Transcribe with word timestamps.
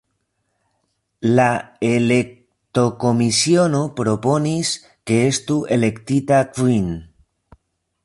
La 1.39 1.45
elektokomisiono 1.89 3.83
proponis, 4.01 4.75
ke 5.11 5.23
estu 5.29 5.63
elektita 5.77 6.45
kvin. 6.57 6.95